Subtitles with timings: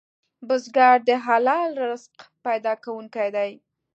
[0.47, 2.13] بزګر د حلال رزق
[2.45, 3.51] پیدا کوونکی دی